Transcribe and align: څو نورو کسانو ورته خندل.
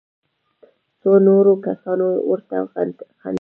څو 1.01 1.11
نورو 1.27 1.53
کسانو 1.65 2.07
ورته 2.29 2.55
خندل. 2.71 3.07